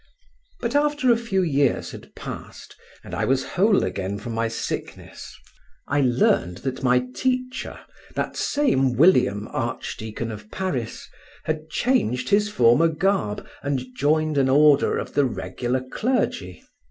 [0.61, 5.37] But after a few years had passed, and I was whole again from my sickness,
[5.87, 7.79] I learned that my teacher,
[8.15, 11.07] that same William Archdeacon of Paris,
[11.43, 16.63] had changed his former garb and joined an order of the regular clergy.